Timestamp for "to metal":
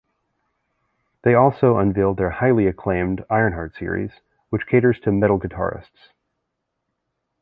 5.01-5.39